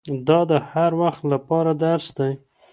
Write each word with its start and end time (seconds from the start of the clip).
دا 0.27 0.39
د 0.51 0.51
هر 0.71 0.91
وخت 1.01 1.21
له 1.31 1.37
پاره 1.47 1.73
درس 1.83 2.07
دی 2.17 2.31